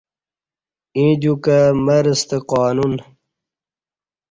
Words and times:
ییں 0.97 1.13
دیوکہ 1.21 1.57
مرہ 1.85 2.13
ستہ 2.19 2.37
قانون 2.51 2.93